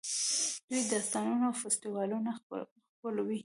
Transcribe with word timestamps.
دوی 0.69 0.81
داستانونه 0.91 1.45
او 1.47 1.55
فستیوالونه 1.63 2.31
خپلوي. 2.95 3.39